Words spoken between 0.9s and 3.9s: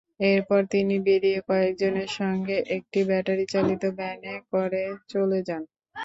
বেরিয়ে কয়েকজনের সঙ্গে একটি ব্যাটারিচালিত